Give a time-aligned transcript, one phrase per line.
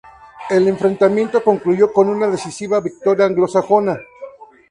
[0.49, 3.99] El enfrentamiento concluyó con una decisiva victoria anglosajona.